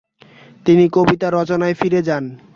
তিনি 0.65 0.85
কবিতা 0.89 1.27
রচনায় 1.29 1.75
ফিরে 1.79 2.01
যান। 2.07 2.23